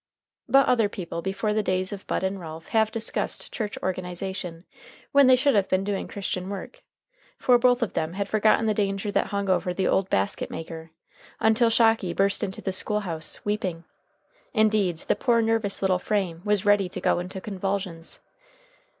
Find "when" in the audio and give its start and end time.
5.11-5.27